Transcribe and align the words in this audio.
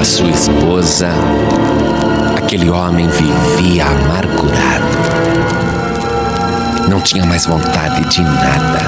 da 0.00 0.04
sua 0.06 0.30
esposa, 0.30 1.10
aquele 2.34 2.70
homem 2.70 3.06
vivia 3.06 3.84
amargurado. 3.84 4.86
Não 6.88 7.02
tinha 7.02 7.26
mais 7.26 7.44
vontade 7.44 8.08
de 8.08 8.22
nada. 8.22 8.80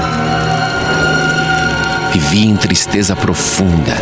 Vivia 2.11 2.49
em 2.49 2.55
tristeza 2.55 3.15
profunda. 3.15 3.93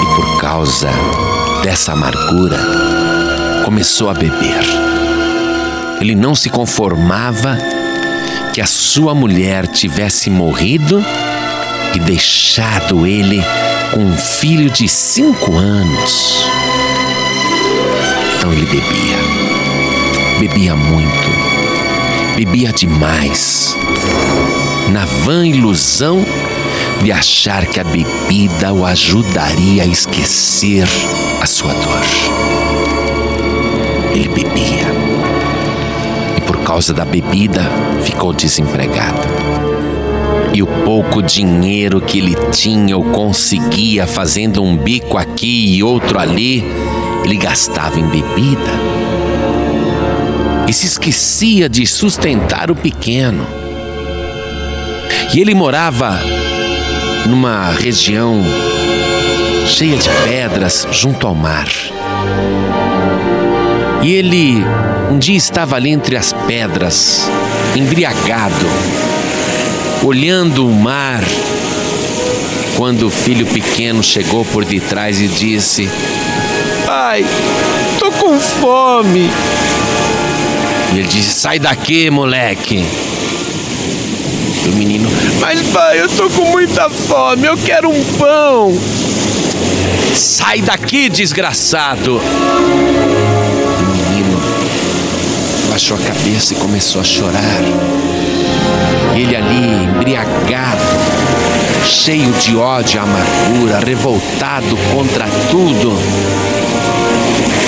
E 0.00 0.16
por 0.16 0.40
causa 0.40 0.88
dessa 1.62 1.92
amargura, 1.92 2.56
começou 3.66 4.08
a 4.08 4.14
beber. 4.14 4.64
Ele 6.00 6.14
não 6.14 6.34
se 6.34 6.48
conformava 6.48 7.58
que 8.54 8.62
a 8.62 8.66
sua 8.66 9.14
mulher 9.14 9.66
tivesse 9.66 10.30
morrido 10.30 11.04
e 11.94 11.98
deixado 11.98 13.06
ele 13.06 13.44
com 13.92 14.00
um 14.00 14.16
filho 14.16 14.70
de 14.70 14.88
cinco 14.88 15.56
anos. 15.56 16.44
Então 18.36 18.52
ele 18.52 18.66
bebia, 18.66 19.16
bebia 20.38 20.76
muito, 20.76 21.30
bebia 22.36 22.72
demais, 22.72 23.76
na 24.90 25.04
vã 25.04 25.46
ilusão 25.46 26.24
de 27.02 27.12
achar 27.12 27.66
que 27.66 27.80
a 27.80 27.84
bebida 27.84 28.72
o 28.72 28.84
ajudaria 28.84 29.82
a 29.82 29.86
esquecer 29.86 30.86
a 31.40 31.46
sua 31.46 31.72
dor. 31.72 32.04
Ele 34.14 34.28
bebia. 34.28 34.86
E, 36.36 36.40
por 36.40 36.58
causa 36.58 36.94
da 36.94 37.04
bebida, 37.04 37.70
ficou 38.02 38.32
desempregado 38.32 39.75
e 40.56 40.62
o 40.62 40.66
pouco 40.66 41.22
dinheiro 41.22 42.00
que 42.00 42.16
ele 42.16 42.34
tinha 42.50 42.96
ou 42.96 43.04
conseguia 43.04 44.06
fazendo 44.06 44.62
um 44.62 44.74
bico 44.74 45.18
aqui 45.18 45.76
e 45.76 45.82
outro 45.82 46.18
ali, 46.18 46.64
ele 47.22 47.36
gastava 47.36 48.00
em 48.00 48.06
bebida. 48.06 48.72
E 50.66 50.72
se 50.72 50.86
esquecia 50.86 51.68
de 51.68 51.86
sustentar 51.86 52.70
o 52.70 52.74
pequeno. 52.74 53.46
E 55.34 55.38
ele 55.38 55.54
morava 55.54 56.18
numa 57.26 57.70
região 57.72 58.42
cheia 59.66 59.98
de 59.98 60.08
pedras 60.24 60.88
junto 60.90 61.26
ao 61.26 61.34
mar. 61.34 61.68
E 64.02 64.10
ele 64.10 64.64
um 65.10 65.18
dia 65.18 65.36
estava 65.36 65.76
ali 65.76 65.90
entre 65.90 66.16
as 66.16 66.32
pedras, 66.32 67.28
embriagado, 67.76 68.66
olhando 70.02 70.66
o 70.66 70.72
mar, 70.72 71.22
quando 72.76 73.06
o 73.06 73.10
filho 73.10 73.46
pequeno 73.46 74.02
chegou 74.02 74.44
por 74.44 74.64
detrás 74.64 75.20
e 75.20 75.28
disse: 75.28 75.88
Pai, 76.84 77.24
tô 77.98 78.10
com 78.12 78.38
fome. 78.38 79.30
E 80.94 80.98
ele 80.98 81.08
disse: 81.08 81.30
Sai 81.30 81.58
daqui, 81.58 82.10
moleque. 82.10 82.84
O 84.66 84.76
menino: 84.76 85.08
Mas 85.40 85.62
pai, 85.68 86.00
eu 86.00 86.08
tô 86.08 86.28
com 86.30 86.44
muita 86.50 86.90
fome, 86.90 87.46
eu 87.46 87.56
quero 87.56 87.88
um 87.88 88.04
pão. 88.18 88.76
Sai 90.14 90.60
daqui, 90.60 91.08
desgraçado. 91.08 92.16
O 92.16 92.22
menino 93.92 94.40
baixou 95.70 95.96
a 95.96 96.00
cabeça 96.00 96.54
e 96.54 96.56
começou 96.56 97.00
a 97.00 97.04
chorar. 97.04 97.62
Ele 99.16 99.34
ali, 99.34 99.84
embriagado, 99.84 100.82
cheio 101.86 102.30
de 102.32 102.54
ódio 102.54 102.96
e 102.96 102.98
amargura, 102.98 103.78
revoltado 103.78 104.76
contra 104.92 105.26
tudo, 105.50 105.98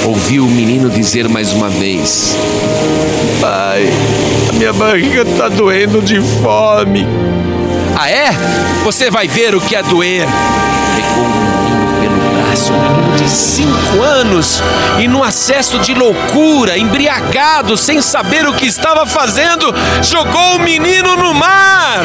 ouviu 0.05 0.45
o 0.45 0.51
menino 0.51 0.91
dizer 0.91 1.27
mais 1.27 1.55
uma 1.55 1.71
vez: 1.71 2.37
Pai, 3.41 3.89
a 4.51 4.53
minha 4.53 4.75
barriga 4.75 5.23
está 5.23 5.49
doendo 5.49 6.03
de 6.03 6.21
fome. 6.21 7.07
Ah, 7.97 8.11
é? 8.11 8.29
Você 8.85 9.11
vai 9.11 9.27
ver 9.27 9.55
o 9.55 9.61
que 9.61 9.75
é 9.75 9.83
doer. 9.83 10.27
Menino 10.95 11.38
braço, 12.59 12.73
um 12.73 12.83
menino 12.83 13.17
de 13.17 13.29
cinco 13.29 14.03
anos, 14.03 14.63
e 14.99 15.07
num 15.07 15.23
acesso 15.23 15.79
de 15.79 15.95
loucura, 15.95 16.77
embriagado, 16.79 17.77
sem 17.77 18.03
saber 18.03 18.47
o 18.47 18.55
que 18.55 18.67
estava 18.67 19.07
fazendo, 19.07 19.73
jogou 20.03 20.57
o 20.57 20.59
menino 20.59 21.17
no 21.17 21.35
mar. 21.35 22.03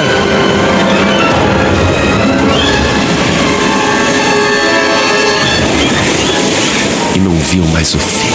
E 7.15 7.19
não 7.19 7.31
viu 7.31 7.65
mais 7.65 7.93
o 7.95 7.99
filho. 7.99 8.33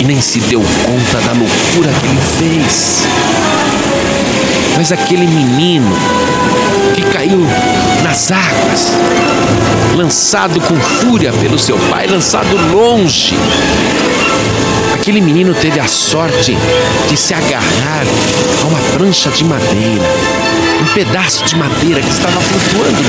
E 0.00 0.04
nem 0.04 0.20
se 0.20 0.40
deu 0.40 0.60
conta 0.60 1.26
da 1.26 1.32
loucura 1.32 1.90
que 2.00 2.06
ele 2.06 2.62
fez. 2.62 3.06
Mas 4.76 4.92
aquele 4.92 5.26
menino 5.26 5.96
caiu 7.26 7.40
nas 8.04 8.30
águas, 8.30 8.92
lançado 9.96 10.60
com 10.60 10.76
fúria 10.76 11.32
pelo 11.32 11.58
seu 11.58 11.76
pai, 11.90 12.06
lançado 12.06 12.56
longe. 12.72 13.34
Aquele 14.94 15.20
menino 15.20 15.52
teve 15.54 15.80
a 15.80 15.88
sorte 15.88 16.56
de 17.08 17.16
se 17.16 17.34
agarrar 17.34 18.04
a 18.62 18.66
uma 18.66 18.78
prancha 18.96 19.30
de 19.30 19.44
madeira, 19.44 20.04
um 20.80 20.94
pedaço 20.94 21.44
de 21.44 21.56
madeira 21.56 22.00
que 22.00 22.10
estava 22.10 22.40
flutuando. 22.40 23.02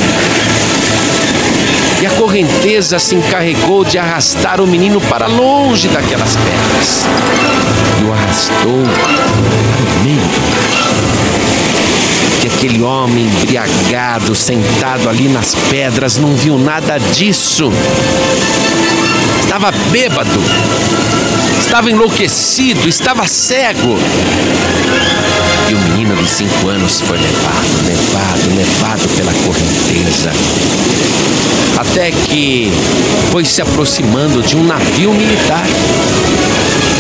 E 2.01 2.05
a 2.05 2.09
correnteza 2.11 2.99
se 2.99 3.15
encarregou 3.15 3.83
de 3.83 3.97
arrastar 3.97 4.61
o 4.61 4.67
menino 4.67 5.01
para 5.01 5.27
longe 5.27 5.87
daquelas 5.87 6.35
pedras. 6.35 7.05
E 7.99 8.03
o 8.03 8.13
arrastou 8.13 8.83
para 8.83 10.01
o 10.01 10.03
meio 10.03 11.36
que 12.41 12.47
aquele 12.47 12.81
homem 12.81 13.25
embriagado, 13.25 14.35
sentado 14.35 15.09
ali 15.09 15.27
nas 15.27 15.55
pedras, 15.69 16.17
não 16.17 16.35
viu 16.35 16.57
nada 16.57 16.97
disso. 16.97 17.71
Estava 19.43 19.71
bêbado, 19.91 20.29
estava 21.59 21.89
enlouquecido, 21.89 22.87
estava 22.87 23.25
cego. 23.25 23.97
Menino 26.07 26.23
de 26.23 26.29
cinco 26.29 26.69
anos 26.69 27.01
foi 27.01 27.17
levado, 27.17 27.85
levado, 27.85 28.55
levado 28.55 29.09
pela 29.17 29.33
correnteza. 29.43 30.31
Até 31.77 32.11
que 32.11 32.71
foi 33.29 33.43
se 33.43 33.61
aproximando 33.61 34.41
de 34.41 34.55
um 34.55 34.63
navio 34.63 35.13
militar. 35.13 35.67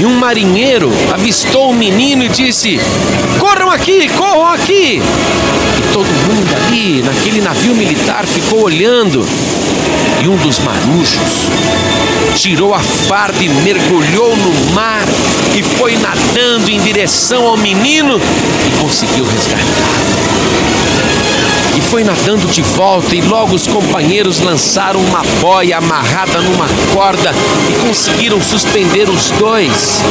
E 0.01 0.05
um 0.05 0.13
marinheiro 0.13 0.91
avistou 1.13 1.69
o 1.69 1.73
menino 1.73 2.25
e 2.25 2.27
disse: 2.27 2.81
Corram 3.39 3.71
aqui, 3.71 4.09
corram 4.09 4.45
aqui! 4.45 5.01
E 5.01 5.93
todo 5.93 6.05
mundo 6.05 6.53
ali, 6.65 7.01
naquele 7.01 7.39
navio 7.39 7.73
militar, 7.75 8.25
ficou 8.25 8.63
olhando. 8.63 9.25
E 10.23 10.27
um 10.27 10.35
dos 10.37 10.59
marujos 10.59 11.47
tirou 12.35 12.73
a 12.73 12.79
farda 12.79 13.43
e 13.43 13.49
mergulhou 13.49 14.35
no 14.35 14.73
mar 14.73 15.05
e 15.55 15.63
foi 15.63 15.97
nadando 15.97 16.69
em 16.69 16.79
direção 16.79 17.45
ao 17.47 17.57
menino 17.57 18.19
e 18.67 18.81
conseguiu 18.81 19.25
resgatá-lo 19.25 20.27
e 21.77 21.81
foi 21.81 22.03
nadando 22.03 22.47
de 22.47 22.63
volta 22.63 23.15
e 23.15 23.21
logo 23.21 23.53
os 23.53 23.67
companheiros 23.67 24.39
lançaram 24.39 24.99
uma 24.99 25.21
boia 25.39 25.77
amarrada 25.77 26.41
numa 26.41 26.65
corda 26.91 27.31
e 27.69 27.87
conseguiram 27.87 28.41
suspender 28.41 29.07
os 29.07 29.29
dois. 29.31 30.01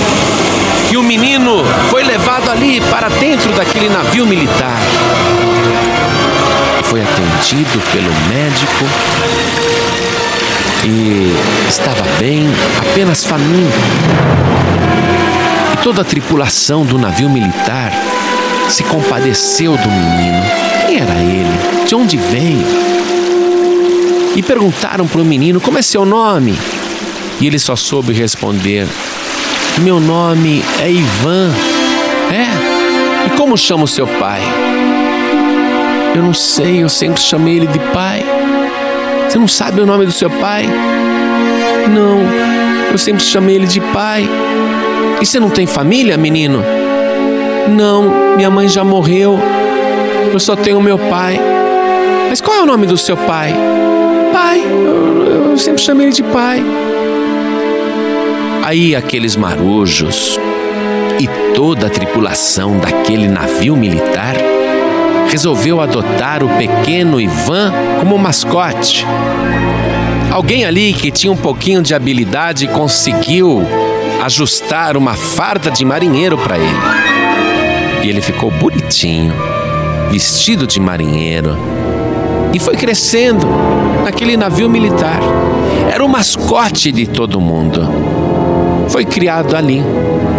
E 0.92 0.96
o 0.96 1.02
menino 1.02 1.64
foi 1.90 2.04
levado 2.04 2.48
ali 2.50 2.80
para 2.82 3.08
dentro 3.08 3.50
daquele 3.52 3.88
navio 3.88 4.24
militar. 4.24 4.78
Foi 6.84 7.02
atendido 7.02 7.82
pelo 7.90 8.12
médico 8.28 8.84
e 10.86 11.32
estava 11.68 12.02
bem, 12.18 12.46
apenas 12.78 13.24
faminto. 13.24 13.76
E 15.72 15.76
toda 15.82 16.02
a 16.02 16.04
tripulação 16.04 16.84
do 16.84 16.96
navio 16.96 17.28
militar 17.28 17.92
se 18.68 18.84
compadeceu 18.84 19.76
do 19.76 19.88
menino. 19.88 20.42
Quem 20.86 21.00
era 21.00 21.14
ele? 21.14 21.86
De 21.86 21.94
onde 21.94 22.16
veio? 22.16 22.66
E 24.36 24.42
perguntaram 24.42 25.06
para 25.06 25.20
o 25.20 25.24
menino 25.24 25.60
como 25.60 25.78
é 25.78 25.82
seu 25.82 26.04
nome. 26.04 26.56
E 27.40 27.46
ele 27.46 27.58
só 27.58 27.74
soube 27.74 28.12
responder: 28.12 28.86
Meu 29.78 29.98
nome 29.98 30.64
é 30.80 30.90
Ivan. 30.90 31.52
É? 32.30 33.26
E 33.26 33.30
como 33.36 33.56
chama 33.56 33.84
o 33.84 33.88
seu 33.88 34.06
pai? 34.06 34.42
Eu 36.14 36.22
não 36.22 36.34
sei, 36.34 36.82
eu 36.82 36.88
sempre 36.88 37.20
chamei 37.20 37.56
ele 37.56 37.66
de 37.66 37.78
pai. 37.78 38.25
Você 39.36 39.40
não 39.40 39.48
sabe 39.48 39.82
o 39.82 39.86
nome 39.86 40.06
do 40.06 40.12
seu 40.12 40.30
pai? 40.30 40.66
Não, 41.92 42.22
eu 42.90 42.96
sempre 42.96 43.22
chamei 43.22 43.56
ele 43.56 43.66
de 43.66 43.82
pai. 43.82 44.26
E 45.20 45.26
você 45.26 45.38
não 45.38 45.50
tem 45.50 45.66
família, 45.66 46.16
menino? 46.16 46.64
Não, 47.68 48.34
minha 48.34 48.48
mãe 48.48 48.66
já 48.66 48.82
morreu. 48.82 49.38
Eu 50.32 50.40
só 50.40 50.56
tenho 50.56 50.80
meu 50.80 50.98
pai. 50.98 51.38
Mas 52.30 52.40
qual 52.40 52.56
é 52.56 52.62
o 52.62 52.66
nome 52.66 52.86
do 52.86 52.96
seu 52.96 53.14
pai? 53.14 53.54
Pai. 54.32 54.62
eu, 54.64 55.50
eu 55.50 55.58
sempre 55.58 55.82
chamei 55.82 56.06
ele 56.06 56.14
de 56.14 56.22
pai. 56.22 56.64
Aí 58.64 58.96
aqueles 58.96 59.36
marujos 59.36 60.40
e 61.20 61.28
toda 61.54 61.88
a 61.88 61.90
tripulação 61.90 62.78
daquele 62.78 63.28
navio 63.28 63.76
militar 63.76 64.45
resolveu 65.28 65.80
adotar 65.80 66.42
o 66.42 66.48
pequeno 66.56 67.20
Ivan 67.20 67.72
como 68.00 68.18
mascote. 68.18 69.06
Alguém 70.30 70.64
ali 70.64 70.92
que 70.92 71.10
tinha 71.10 71.32
um 71.32 71.36
pouquinho 71.36 71.82
de 71.82 71.94
habilidade 71.94 72.66
conseguiu 72.68 73.62
ajustar 74.22 74.96
uma 74.96 75.14
farda 75.14 75.70
de 75.70 75.84
marinheiro 75.84 76.36
para 76.36 76.58
ele. 76.58 76.78
E 78.02 78.08
ele 78.08 78.20
ficou 78.20 78.50
bonitinho, 78.50 79.32
vestido 80.10 80.66
de 80.66 80.78
marinheiro, 80.78 81.56
e 82.52 82.58
foi 82.58 82.76
crescendo 82.76 83.46
naquele 84.04 84.36
navio 84.36 84.68
militar. 84.68 85.20
Era 85.92 86.04
o 86.04 86.08
mascote 86.08 86.92
de 86.92 87.06
todo 87.06 87.40
mundo. 87.40 87.86
Foi 88.88 89.04
criado 89.04 89.56
ali. 89.56 89.82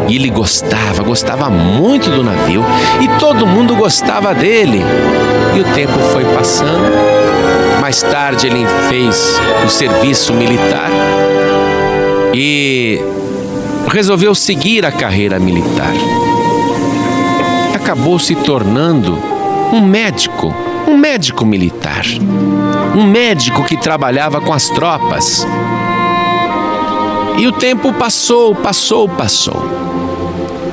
E 0.08 0.16
ele 0.16 0.30
gostava, 0.30 1.04
gostava 1.04 1.50
muito 1.50 2.10
do 2.10 2.24
navio 2.24 2.64
e 3.02 3.08
todo 3.20 3.46
mundo 3.46 3.76
gostava 3.76 4.34
dele. 4.34 4.82
E 5.56 5.60
o 5.60 5.64
tempo 5.74 6.00
foi 6.12 6.24
passando. 6.24 7.18
Mais 7.82 8.02
tarde 8.02 8.48
ele 8.48 8.66
fez 8.90 9.40
o 9.66 9.70
serviço 9.70 10.34
militar 10.34 10.90
e 12.34 13.02
resolveu 13.88 14.36
seguir 14.36 14.86
a 14.86 14.92
carreira 14.92 15.40
militar. 15.40 15.94
Acabou 17.74 18.20
se 18.20 18.36
tornando 18.36 19.18
um 19.72 19.82
médico, 19.82 20.54
um 20.88 20.98
médico 20.98 21.46
militar, 21.46 22.04
um 22.96 23.04
médico 23.04 23.64
que 23.64 23.78
trabalhava 23.78 24.42
com 24.42 24.54
as 24.54 24.70
tropas. 24.70 25.46
E 27.38 27.48
o 27.48 27.52
tempo 27.52 27.94
passou, 27.94 28.56
passou, 28.56 29.08
passou. 29.08 29.97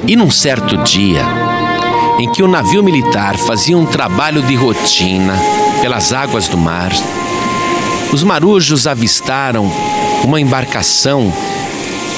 E 0.06 0.16
num 0.16 0.30
certo 0.30 0.76
dia, 0.78 1.24
em 2.18 2.30
que 2.30 2.42
o 2.42 2.48
navio 2.48 2.82
militar 2.82 3.36
fazia 3.38 3.76
um 3.76 3.86
trabalho 3.86 4.42
de 4.42 4.54
rotina 4.54 5.34
pelas 5.80 6.12
águas 6.12 6.46
do 6.48 6.58
mar, 6.58 6.92
os 8.12 8.22
marujos 8.22 8.86
avistaram 8.86 9.70
uma 10.22 10.40
embarcação 10.40 11.32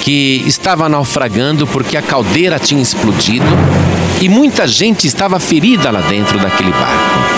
que 0.03 0.43
estava 0.47 0.89
naufragando 0.89 1.67
porque 1.67 1.97
a 1.97 2.03
caldeira 2.03 2.59
tinha 2.59 2.83
explodido 2.83 3.47
e 4.21 4.29
muita 4.29 4.67
gente 4.67 5.07
estava 5.07 5.39
ferida 5.39 5.91
lá 5.91 6.01
dentro 6.01 6.39
daquele 6.39 6.71
barco. 6.71 7.37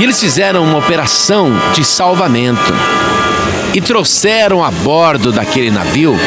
E 0.00 0.02
eles 0.02 0.18
fizeram 0.18 0.64
uma 0.64 0.78
operação 0.78 1.52
de 1.74 1.84
salvamento 1.84 2.72
e 3.74 3.80
trouxeram 3.80 4.64
a 4.64 4.70
bordo 4.70 5.32
daquele 5.32 5.70
navio 5.70 6.18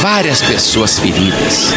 várias 0.00 0.42
pessoas 0.42 0.98
feridas, 0.98 1.72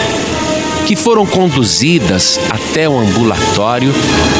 que 0.85 0.95
foram 0.95 1.25
conduzidas 1.25 2.39
até 2.49 2.87
o 2.87 2.99
ambulatório 2.99 3.91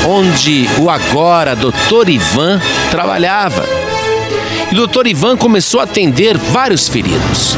onde 0.08 0.70
o 0.80 0.90
agora 0.90 1.56
doutor 1.56 2.08
Ivan 2.08 2.62
trabalhava. 2.92 3.66
E 4.72 4.74
o 4.74 4.78
doutor 4.78 5.08
Ivan 5.08 5.38
começou 5.38 5.80
a 5.80 5.84
atender 5.84 6.38
vários 6.38 6.88
feridos. 6.88 7.58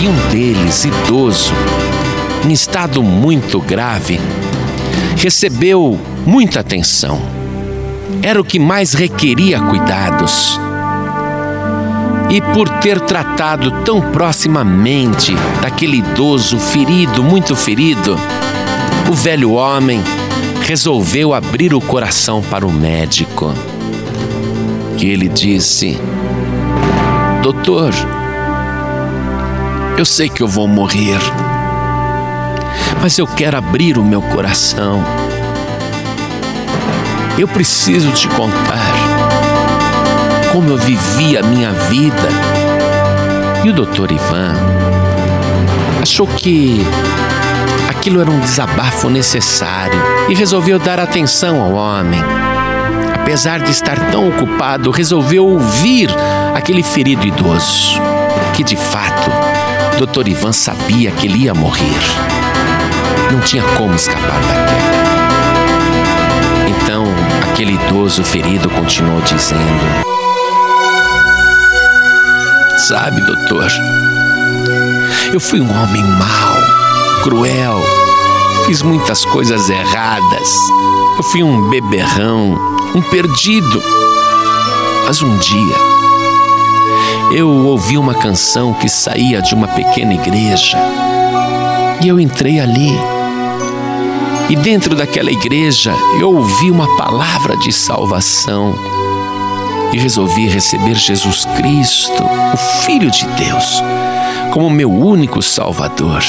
E 0.00 0.08
um 0.08 0.28
deles, 0.30 0.84
idoso, 0.84 1.52
em 2.44 2.52
estado 2.52 3.02
muito 3.02 3.60
grave, 3.60 4.20
recebeu 5.16 5.98
muita 6.26 6.60
atenção. 6.60 7.20
Era 8.22 8.40
o 8.40 8.44
que 8.44 8.58
mais 8.58 8.92
requeria 8.94 9.60
cuidados 9.60 10.58
e 12.28 12.40
por 12.40 12.68
ter 12.80 13.00
tratado 13.00 13.70
tão 13.84 14.00
proximamente 14.00 15.34
daquele 15.60 15.98
idoso 15.98 16.58
ferido, 16.58 17.22
muito 17.22 17.54
ferido, 17.54 18.18
o 19.08 19.14
velho 19.14 19.52
homem 19.52 20.02
resolveu 20.62 21.32
abrir 21.32 21.72
o 21.72 21.80
coração 21.80 22.42
para 22.42 22.66
o 22.66 22.72
médico. 22.72 23.54
E 24.98 25.06
ele 25.06 25.28
disse: 25.28 25.96
Doutor, 27.42 27.92
eu 29.96 30.04
sei 30.04 30.28
que 30.28 30.42
eu 30.42 30.48
vou 30.48 30.66
morrer, 30.66 31.20
mas 33.00 33.16
eu 33.18 33.26
quero 33.26 33.56
abrir 33.56 33.96
o 33.98 34.04
meu 34.04 34.20
coração. 34.20 35.04
Eu 37.38 37.46
preciso 37.46 38.10
te 38.12 38.26
contar 38.28 39.05
como 40.56 40.70
eu 40.70 40.78
vivi 40.78 41.36
a 41.36 41.42
minha 41.42 41.70
vida. 41.70 42.28
E 43.62 43.68
o 43.68 43.74
doutor 43.74 44.10
Ivan 44.10 44.54
achou 46.00 46.26
que 46.26 46.80
aquilo 47.90 48.22
era 48.22 48.30
um 48.30 48.40
desabafo 48.40 49.10
necessário 49.10 50.00
e 50.30 50.34
resolveu 50.34 50.78
dar 50.78 50.98
atenção 50.98 51.60
ao 51.60 51.72
homem. 51.72 52.18
Apesar 53.12 53.60
de 53.60 53.70
estar 53.70 53.98
tão 54.10 54.30
ocupado, 54.30 54.90
resolveu 54.90 55.46
ouvir 55.46 56.08
aquele 56.54 56.82
ferido 56.82 57.26
idoso, 57.26 58.00
que 58.54 58.64
de 58.64 58.76
fato, 58.76 59.30
o 59.92 59.98
doutor 59.98 60.26
Ivan 60.26 60.52
sabia 60.52 61.10
que 61.10 61.26
ele 61.26 61.44
ia 61.44 61.52
morrer. 61.52 62.00
Não 63.30 63.40
tinha 63.40 63.62
como 63.76 63.94
escapar 63.94 64.40
daquela. 64.40 64.96
Então, 66.66 67.04
aquele 67.50 67.74
idoso 67.74 68.24
ferido 68.24 68.70
continuou 68.70 69.20
dizendo: 69.20 70.15
Sabe, 72.76 73.22
doutor, 73.22 73.66
eu 75.32 75.40
fui 75.40 75.62
um 75.62 75.82
homem 75.82 76.02
mau, 76.04 77.22
cruel, 77.22 77.82
fiz 78.66 78.82
muitas 78.82 79.24
coisas 79.24 79.70
erradas. 79.70 80.50
Eu 81.16 81.22
fui 81.22 81.42
um 81.42 81.70
beberrão, 81.70 82.54
um 82.94 83.00
perdido. 83.00 83.82
Mas 85.06 85.22
um 85.22 85.38
dia, 85.38 85.76
eu 87.32 87.48
ouvi 87.48 87.96
uma 87.96 88.14
canção 88.14 88.74
que 88.74 88.90
saía 88.90 89.40
de 89.40 89.54
uma 89.54 89.68
pequena 89.68 90.12
igreja 90.12 90.76
e 92.02 92.08
eu 92.08 92.20
entrei 92.20 92.60
ali. 92.60 92.92
E 94.50 94.54
dentro 94.54 94.94
daquela 94.94 95.30
igreja 95.30 95.94
eu 96.20 96.30
ouvi 96.30 96.70
uma 96.70 96.94
palavra 96.98 97.56
de 97.56 97.72
salvação 97.72 98.95
e 99.96 99.98
resolvi 99.98 100.46
receber 100.46 100.94
Jesus 100.94 101.46
Cristo, 101.56 102.22
o 102.52 102.56
Filho 102.84 103.10
de 103.10 103.24
Deus, 103.28 103.82
como 104.52 104.68
meu 104.68 104.92
único 104.92 105.40
Salvador. 105.40 106.22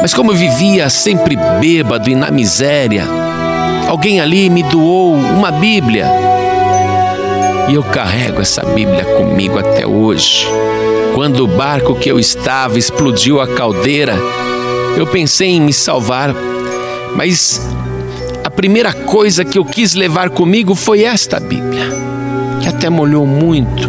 Mas 0.00 0.14
como 0.14 0.30
eu 0.30 0.36
vivia 0.36 0.88
sempre 0.88 1.36
bêbado 1.58 2.08
e 2.08 2.14
na 2.14 2.30
miséria, 2.30 3.04
alguém 3.88 4.20
ali 4.20 4.48
me 4.48 4.62
doou 4.62 5.16
uma 5.16 5.50
Bíblia. 5.50 6.06
E 7.68 7.74
eu 7.74 7.82
carrego 7.82 8.40
essa 8.40 8.64
Bíblia 8.64 9.04
comigo 9.16 9.58
até 9.58 9.84
hoje. 9.84 10.46
Quando 11.16 11.42
o 11.42 11.48
barco 11.48 11.96
que 11.96 12.08
eu 12.08 12.20
estava 12.20 12.78
explodiu 12.78 13.40
a 13.40 13.48
caldeira, 13.48 14.16
eu 14.96 15.04
pensei 15.04 15.48
em 15.48 15.60
me 15.60 15.72
salvar, 15.72 16.32
mas 17.16 17.60
primeira 18.50 18.92
coisa 18.92 19.44
que 19.44 19.58
eu 19.58 19.64
quis 19.64 19.94
levar 19.94 20.30
comigo 20.30 20.74
foi 20.74 21.02
esta 21.02 21.38
Bíblia, 21.38 21.86
que 22.60 22.68
até 22.68 22.88
molhou 22.90 23.26
muito, 23.26 23.88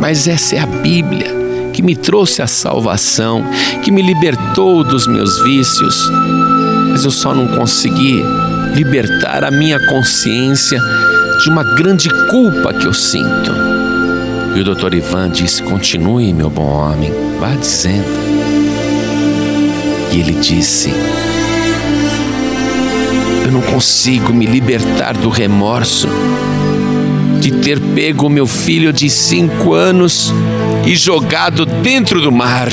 mas 0.00 0.28
essa 0.28 0.56
é 0.56 0.58
a 0.58 0.66
Bíblia 0.66 1.36
que 1.76 1.82
me 1.82 1.94
trouxe 1.94 2.40
a 2.40 2.46
salvação, 2.46 3.44
que 3.82 3.90
me 3.90 4.00
libertou 4.00 4.82
dos 4.82 5.06
meus 5.06 5.42
vícios. 5.42 6.10
Mas 6.90 7.04
eu 7.04 7.10
só 7.10 7.34
não 7.34 7.48
consegui 7.48 8.22
libertar 8.74 9.44
a 9.44 9.50
minha 9.50 9.78
consciência 9.86 10.80
de 11.42 11.50
uma 11.50 11.62
grande 11.62 12.08
culpa 12.30 12.72
que 12.72 12.86
eu 12.86 12.94
sinto. 12.94 13.52
E 14.54 14.60
o 14.60 14.64
doutor 14.64 14.94
Ivan 14.94 15.28
disse: 15.28 15.62
Continue, 15.62 16.32
meu 16.32 16.48
bom 16.48 16.66
homem, 16.66 17.12
vá 17.38 17.54
dizendo. 17.54 18.06
E 20.12 20.20
ele 20.20 20.32
disse: 20.32 20.90
eu 23.46 23.52
não 23.52 23.62
consigo 23.62 24.32
me 24.32 24.44
libertar 24.44 25.16
do 25.16 25.28
remorso 25.28 26.08
de 27.38 27.52
ter 27.52 27.78
pego 27.78 28.28
meu 28.28 28.44
filho 28.44 28.92
de 28.92 29.08
cinco 29.08 29.72
anos 29.72 30.34
e 30.84 30.96
jogado 30.96 31.64
dentro 31.64 32.20
do 32.20 32.32
mar. 32.32 32.66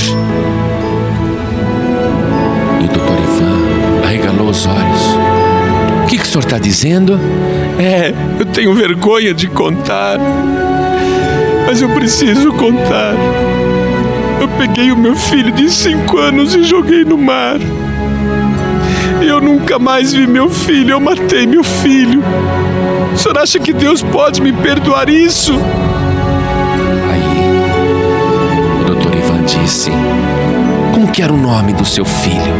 E 2.82 2.86
o 2.86 2.88
doutor 2.88 3.20
Ivan 3.20 4.04
arregalou 4.04 4.50
os 4.50 4.66
olhos. 4.66 5.02
O 6.04 6.08
que, 6.08 6.18
que 6.18 6.24
o 6.24 6.28
senhor 6.28 6.44
está 6.44 6.58
dizendo? 6.58 7.20
É, 7.78 8.12
eu 8.40 8.46
tenho 8.48 8.74
vergonha 8.74 9.32
de 9.32 9.46
contar, 9.46 10.18
mas 11.68 11.84
eu 11.84 11.90
preciso 11.90 12.52
contar. 12.52 13.14
Eu 14.42 14.48
peguei 14.58 14.92
o 14.92 14.98
meu 14.98 15.16
filho 15.16 15.52
de 15.52 15.70
cinco 15.70 16.18
anos 16.18 16.56
e 16.56 16.64
joguei 16.64 17.06
no 17.06 17.16
mar. 17.16 17.60
Eu 19.26 19.40
nunca 19.40 19.80
mais 19.80 20.14
vi 20.14 20.28
meu 20.28 20.50
filho, 20.50 20.92
eu 20.92 21.00
matei 21.00 21.48
meu 21.48 21.64
filho. 21.64 22.22
O 23.14 23.18
senhor 23.18 23.38
acha 23.38 23.58
que 23.58 23.72
Deus 23.72 24.04
pode 24.04 24.42
me 24.42 24.52
perdoar 24.52 25.10
isso? 25.10 25.54
Aí, 27.12 28.82
o 28.82 28.86
doutor 28.86 29.16
Ivan 29.16 29.44
disse: 29.44 29.92
Como 30.94 31.08
que 31.10 31.22
era 31.22 31.34
o 31.34 31.38
nome 31.38 31.74
do 31.74 31.86
seu 31.86 32.04
filho? 32.04 32.54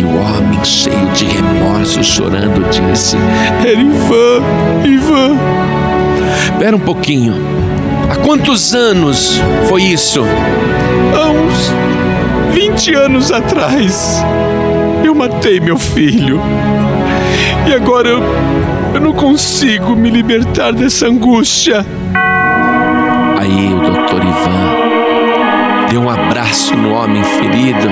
E 0.00 0.04
o 0.04 0.16
homem, 0.16 0.64
cheio 0.64 1.06
de 1.14 1.26
remorso, 1.26 2.02
chorando, 2.02 2.64
disse: 2.70 3.16
Era 3.60 3.80
Ivan, 3.80 4.42
Ivan. 4.84 5.36
Espera 6.44 6.74
um 6.74 6.80
pouquinho. 6.80 7.34
Há 8.10 8.16
quantos 8.16 8.74
anos 8.74 9.40
foi 9.68 9.82
isso? 9.82 10.22
Há 11.14 11.30
uns 11.30 11.97
20 12.52 12.94
anos 12.94 13.32
atrás, 13.32 14.22
eu 15.04 15.14
matei 15.14 15.60
meu 15.60 15.78
filho. 15.78 16.40
E 17.66 17.74
agora 17.74 18.08
eu, 18.08 18.22
eu 18.94 19.00
não 19.00 19.12
consigo 19.12 19.94
me 19.94 20.10
libertar 20.10 20.72
dessa 20.72 21.06
angústia. 21.06 21.84
Aí 23.38 23.74
o 23.74 23.78
doutor 23.78 24.22
Ivan 24.22 25.88
deu 25.90 26.02
um 26.02 26.10
abraço 26.10 26.76
no 26.76 26.92
homem 26.94 27.22
ferido 27.22 27.88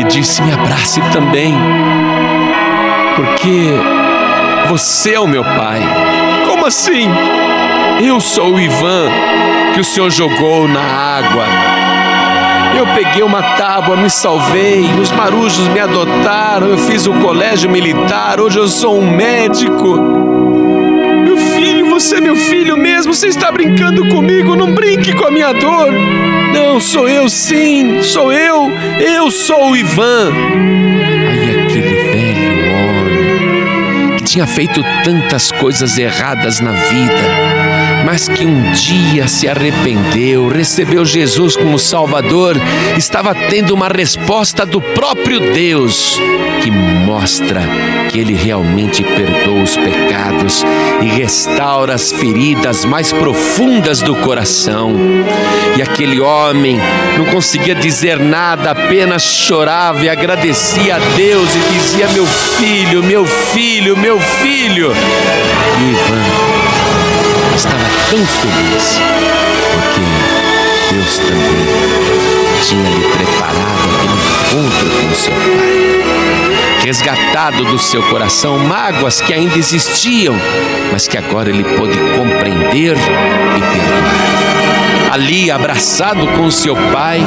e 0.00 0.04
disse: 0.04 0.42
Me 0.42 0.52
abrace 0.52 1.00
também, 1.12 1.54
porque 3.16 3.70
você 4.68 5.14
é 5.14 5.20
o 5.20 5.26
meu 5.26 5.44
pai. 5.44 5.80
Como 6.46 6.66
assim? 6.66 7.08
Eu 8.00 8.20
sou 8.20 8.54
o 8.54 8.60
Ivan 8.60 9.10
que 9.74 9.80
o 9.80 9.84
senhor 9.84 10.10
jogou 10.10 10.68
na 10.68 10.82
água. 10.82 11.81
Eu 12.76 12.86
peguei 12.94 13.22
uma 13.22 13.42
tábua, 13.42 13.96
me 13.96 14.08
salvei, 14.08 14.84
os 15.00 15.12
marujos 15.12 15.68
me 15.68 15.78
adotaram, 15.78 16.68
eu 16.68 16.78
fiz 16.78 17.06
o 17.06 17.12
colégio 17.14 17.70
militar, 17.70 18.40
hoje 18.40 18.58
eu 18.58 18.66
sou 18.66 18.98
um 18.98 19.10
médico. 19.10 19.98
Meu 21.24 21.36
filho, 21.36 21.90
você 21.90 22.16
é 22.16 22.20
meu 22.20 22.34
filho 22.34 22.76
mesmo, 22.76 23.12
você 23.12 23.28
está 23.28 23.52
brincando 23.52 24.08
comigo, 24.08 24.56
não 24.56 24.72
brinque 24.72 25.12
com 25.12 25.26
a 25.26 25.30
minha 25.30 25.52
dor. 25.52 25.92
Não, 26.52 26.80
sou 26.80 27.08
eu 27.08 27.28
sim, 27.28 28.02
sou 28.02 28.32
eu, 28.32 28.70
eu 28.98 29.30
sou 29.30 29.70
o 29.70 29.76
Ivan. 29.76 30.32
Aí 31.30 31.64
aquele 31.64 31.94
velho 32.10 32.72
homem 32.74 34.16
que 34.16 34.24
tinha 34.24 34.46
feito 34.46 34.82
tantas 35.04 35.52
coisas 35.52 35.98
erradas 35.98 36.60
na 36.60 36.72
vida 36.72 37.61
mas 38.04 38.28
que 38.28 38.44
um 38.44 38.72
dia 38.72 39.28
se 39.28 39.48
arrependeu, 39.48 40.48
recebeu 40.48 41.04
Jesus 41.04 41.56
como 41.56 41.78
Salvador, 41.78 42.56
estava 42.96 43.34
tendo 43.34 43.74
uma 43.74 43.88
resposta 43.88 44.66
do 44.66 44.80
próprio 44.80 45.52
Deus 45.52 46.18
que 46.62 46.70
mostra 46.70 47.62
que 48.10 48.18
Ele 48.18 48.34
realmente 48.34 49.02
perdoa 49.02 49.62
os 49.62 49.76
pecados 49.76 50.64
e 51.00 51.06
restaura 51.06 51.94
as 51.94 52.12
feridas 52.12 52.84
mais 52.84 53.12
profundas 53.12 54.00
do 54.00 54.14
coração. 54.16 54.94
E 55.76 55.82
aquele 55.82 56.20
homem 56.20 56.78
não 57.16 57.24
conseguia 57.26 57.74
dizer 57.74 58.18
nada, 58.18 58.70
apenas 58.70 59.22
chorava 59.22 60.04
e 60.04 60.08
agradecia 60.08 60.96
a 60.96 60.98
Deus 61.16 61.48
e 61.54 61.72
dizia: 61.72 62.08
Meu 62.08 62.26
filho, 62.26 63.02
meu 63.02 63.24
filho, 63.26 63.96
meu 63.96 64.20
filho. 64.20 64.92
Ivan 65.90 66.61
estava 67.54 67.84
tão 68.10 68.26
feliz, 68.26 69.00
porque 69.72 70.94
Deus 70.94 71.18
também 71.18 72.02
tinha 72.66 72.88
lhe 72.88 73.08
preparado 73.08 73.88
aquele 73.94 74.14
encontro 74.14 74.90
com 74.90 75.14
seu 75.14 75.32
Pai. 75.32 75.82
Resgatado 76.84 77.64
do 77.64 77.78
seu 77.78 78.02
coração 78.02 78.58
mágoas 78.58 79.20
que 79.20 79.32
ainda 79.32 79.56
existiam, 79.56 80.34
mas 80.90 81.06
que 81.06 81.16
agora 81.16 81.48
ele 81.48 81.62
pôde 81.62 81.96
compreender 82.16 82.96
e 82.96 83.60
perdoar. 83.60 84.42
Ali, 85.12 85.50
abraçado 85.50 86.26
com 86.28 86.50
seu 86.50 86.74
pai, 86.74 87.22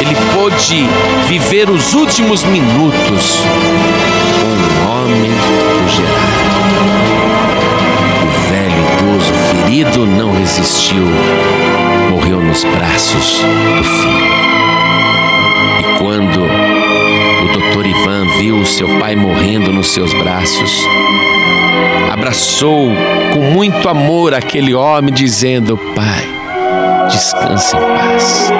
ele 0.00 0.16
pôde 0.34 0.86
viver 1.28 1.70
os 1.70 1.94
últimos 1.94 2.44
minutos 2.44 3.38
com 4.40 4.48
um 4.48 5.02
homem 5.02 5.30
marido 9.68 10.06
não 10.06 10.32
resistiu, 10.32 11.04
morreu 12.08 12.40
nos 12.40 12.64
braços 12.64 13.42
do 13.76 13.84
filho. 13.84 14.32
E 15.78 15.98
quando 15.98 16.40
o 16.42 17.52
doutor 17.52 17.84
Ivan 17.84 18.26
viu 18.38 18.64
seu 18.64 18.88
pai 18.98 19.14
morrendo 19.14 19.70
nos 19.70 19.88
seus 19.88 20.14
braços, 20.14 20.82
abraçou 22.10 22.88
com 23.34 23.40
muito 23.40 23.90
amor 23.90 24.32
aquele 24.32 24.72
homem, 24.74 25.12
dizendo: 25.12 25.76
Pai, 25.94 26.26
descanse 27.10 27.76
em 27.76 27.80
paz. 27.80 28.50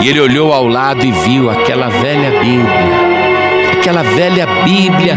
E 0.00 0.08
ele 0.08 0.20
olhou 0.20 0.50
ao 0.50 0.66
lado 0.66 1.04
e 1.04 1.12
viu 1.12 1.50
aquela 1.50 1.90
velha 1.90 2.40
Bíblia 2.40 3.05
aquela 3.86 4.02
velha 4.02 4.46
Bíblia 4.64 5.16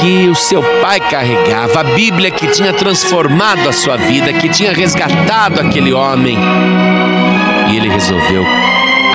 que 0.00 0.28
o 0.28 0.34
seu 0.34 0.60
pai 0.82 0.98
carregava, 0.98 1.78
a 1.78 1.84
Bíblia 1.84 2.28
que 2.28 2.48
tinha 2.48 2.72
transformado 2.72 3.68
a 3.68 3.72
sua 3.72 3.96
vida, 3.96 4.32
que 4.32 4.48
tinha 4.48 4.72
resgatado 4.72 5.60
aquele 5.60 5.92
homem. 5.92 6.36
E 7.68 7.76
ele 7.76 7.88
resolveu 7.88 8.44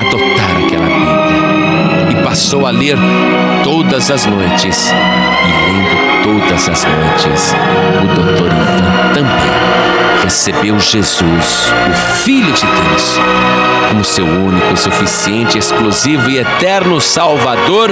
adotar 0.00 0.64
aquela 0.64 0.86
Bíblia 0.86 2.10
e 2.10 2.24
passou 2.24 2.66
a 2.66 2.70
ler 2.70 2.96
todas 3.62 4.10
as 4.10 4.24
noites. 4.24 4.90
E 4.90 5.66
lendo 5.66 6.40
todas 6.40 6.66
as 6.66 6.84
noites, 6.84 7.54
o 8.02 8.14
doutor 8.14 8.50
Ivan 8.50 9.12
também 9.12 9.65
recebeu 10.26 10.76
Jesus, 10.80 11.72
o 11.88 12.16
Filho 12.24 12.52
de 12.52 12.66
Deus, 12.66 13.20
como 13.88 14.04
seu 14.04 14.24
único, 14.26 14.76
suficiente, 14.76 15.56
exclusivo 15.56 16.28
e 16.28 16.38
eterno 16.38 17.00
Salvador 17.00 17.90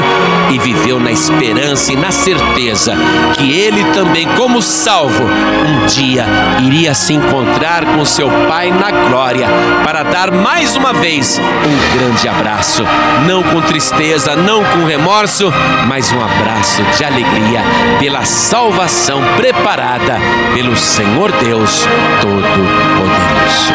e 0.50 0.58
viveu 0.58 0.98
na 0.98 1.12
esperança 1.12 1.92
e 1.92 1.96
na 1.96 2.10
certeza 2.10 2.96
que 3.36 3.52
ele 3.52 3.84
também, 3.92 4.26
como 4.36 4.60
salvo, 4.60 5.22
um 5.22 5.86
dia 5.86 6.26
iria 6.60 6.92
se 6.92 7.12
encontrar 7.12 7.84
com 7.94 8.04
seu 8.04 8.28
Pai 8.48 8.72
na 8.72 8.90
glória 9.08 9.46
para 9.84 10.02
dar 10.02 10.32
mais 10.32 10.74
uma 10.74 10.92
vez 10.92 11.38
um 11.38 11.96
grande 11.96 12.28
abraço, 12.28 12.84
não 13.28 13.44
com 13.44 13.60
tristeza, 13.60 14.34
não 14.34 14.64
com 14.64 14.84
remorso, 14.84 15.52
mas 15.86 16.10
um 16.10 16.20
abraço 16.20 16.82
de 16.96 17.04
alegria 17.04 17.62
pela 18.00 18.24
salvação 18.24 19.22
preparada 19.36 20.18
pelo 20.52 20.76
Senhor 20.76 21.30
Deus 21.32 21.86
Todo-Poderoso. 22.24 23.74